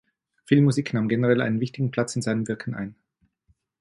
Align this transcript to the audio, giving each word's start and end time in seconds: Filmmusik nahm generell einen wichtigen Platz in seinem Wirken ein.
Filmmusik 0.45 0.95
nahm 0.95 1.07
generell 1.09 1.41
einen 1.43 1.59
wichtigen 1.59 1.91
Platz 1.91 2.15
in 2.15 2.23
seinem 2.23 2.47
Wirken 2.47 2.73
ein. 2.73 2.95